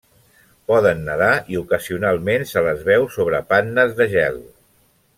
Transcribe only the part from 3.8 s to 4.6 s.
de gel.